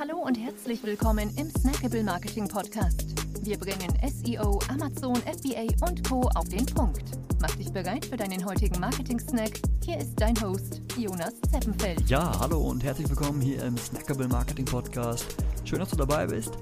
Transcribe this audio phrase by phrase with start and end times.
[0.00, 3.04] Hallo und herzlich willkommen im Snackable Marketing Podcast.
[3.44, 6.22] Wir bringen SEO, Amazon, FBA und Co.
[6.36, 7.02] auf den Punkt.
[7.38, 9.60] Mach dich bereit für deinen heutigen Marketing-Snack.
[9.84, 12.08] Hier ist dein Host, Jonas Zeppenfeld.
[12.08, 15.26] Ja, hallo und herzlich willkommen hier im Snackable Marketing Podcast.
[15.64, 16.52] Schön, dass du dabei bist.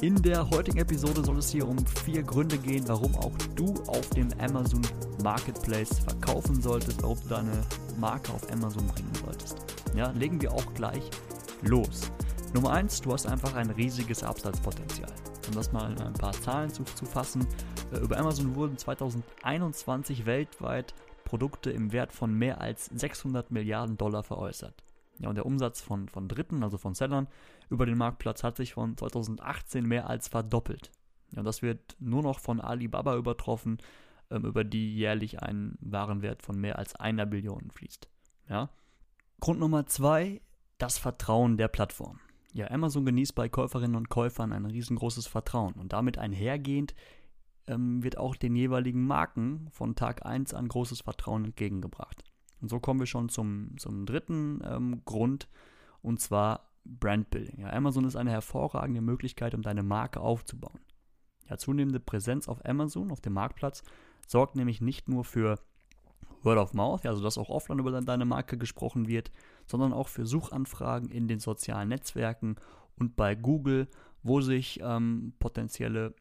[0.00, 4.10] In der heutigen Episode soll es hier um vier Gründe gehen, warum auch du auf
[4.10, 4.82] dem Amazon
[5.22, 7.62] Marketplace verkaufen solltest, warum du deine
[7.96, 9.56] Marke auf Amazon bringen solltest.
[9.94, 11.08] Ja, legen wir auch gleich
[11.62, 12.10] los.
[12.54, 15.12] Nummer eins, du hast einfach ein riesiges Absatzpotenzial.
[15.48, 17.46] Um das mal in ein paar Zahlen zu, zu fassen,
[17.92, 20.94] äh, über Amazon wurden 2021 weltweit
[21.24, 24.82] Produkte im Wert von mehr als 600 Milliarden Dollar veräußert.
[25.18, 27.28] Ja, und der Umsatz von, von Dritten, also von Sellern,
[27.68, 30.90] über den Marktplatz hat sich von 2018 mehr als verdoppelt.
[31.32, 33.76] Ja, und das wird nur noch von Alibaba übertroffen,
[34.30, 38.08] ähm, über die jährlich ein Warenwert von mehr als einer Billion fließt.
[38.48, 38.70] Ja.
[39.38, 40.40] Grund Nummer zwei,
[40.78, 42.20] das Vertrauen der Plattform.
[42.52, 46.94] Ja, Amazon genießt bei Käuferinnen und Käufern ein riesengroßes Vertrauen und damit einhergehend
[47.66, 52.24] ähm, wird auch den jeweiligen Marken von Tag 1 an großes Vertrauen entgegengebracht.
[52.60, 55.48] Und so kommen wir schon zum, zum dritten ähm, Grund,
[56.02, 57.60] und zwar Brandbuilding.
[57.60, 60.80] Ja, Amazon ist eine hervorragende Möglichkeit, um deine Marke aufzubauen.
[61.48, 63.82] Ja, zunehmende Präsenz auf Amazon, auf dem Marktplatz,
[64.26, 65.58] sorgt nämlich nicht nur für
[66.42, 69.30] Word of Mouth, also dass auch offline über deine Marke gesprochen wird,
[69.66, 72.56] sondern auch für Suchanfragen in den sozialen Netzwerken
[72.96, 73.88] und bei Google,
[74.22, 76.14] wo sich ähm, potenzielle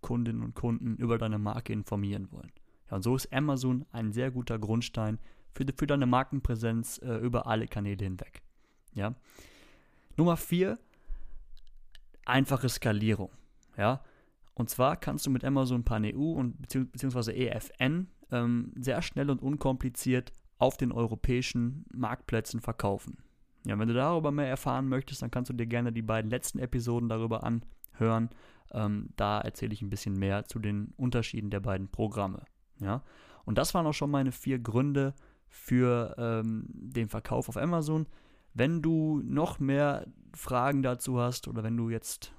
[0.00, 2.52] Kundinnen und Kunden über deine Marke informieren wollen.
[2.90, 5.18] Ja, und so ist Amazon ein sehr guter Grundstein
[5.54, 8.42] für, für deine Markenpräsenz äh, über alle Kanäle hinweg.
[8.94, 9.14] Ja.
[10.16, 10.78] Nummer vier,
[12.24, 13.30] einfache Skalierung.
[13.76, 14.02] Ja.
[14.54, 19.40] Und zwar kannst du mit Amazon Pan EU und beziehungsweise EFN ähm, sehr schnell und
[19.40, 23.18] unkompliziert auf den europäischen Marktplätzen verkaufen.
[23.64, 26.58] Ja, wenn du darüber mehr erfahren möchtest, dann kannst du dir gerne die beiden letzten
[26.58, 28.30] Episoden darüber anhören.
[28.72, 32.44] Ähm, da erzähle ich ein bisschen mehr zu den Unterschieden der beiden Programme.
[32.78, 33.02] Ja,
[33.44, 35.14] und das waren auch schon meine vier Gründe,
[35.52, 38.06] für ähm, den Verkauf auf Amazon.
[38.54, 42.32] Wenn du noch mehr Fragen dazu hast oder wenn du jetzt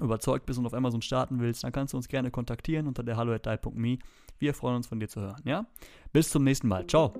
[0.00, 3.16] überzeugt bist und auf Amazon starten willst, dann kannst du uns gerne kontaktieren unter der
[3.16, 3.98] hallo@dai.me.
[4.38, 5.66] Wir freuen uns von dir zu hören, ja?
[6.12, 6.86] Bis zum nächsten Mal.
[6.86, 7.12] Ciao.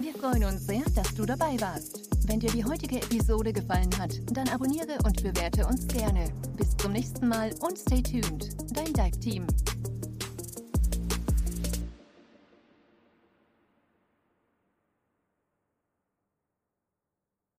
[0.00, 2.10] Wir freuen uns sehr, dass du dabei warst.
[2.26, 6.32] Wenn dir die heutige Episode gefallen hat, dann abonniere und bewerte uns gerne.
[6.56, 8.48] Bis zum nächsten Mal und stay tuned.
[8.74, 9.46] Dein Dive Team.